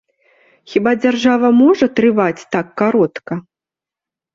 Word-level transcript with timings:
Хіба 0.73 0.91
дзяржава 1.03 1.53
можа 1.61 1.91
трываць 2.01 2.47
так 2.59 2.67
каротка? 2.85 3.33